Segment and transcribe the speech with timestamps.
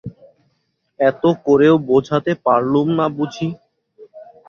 [0.99, 3.47] এত করেও বোঝাতে পারলুম না বুঝি।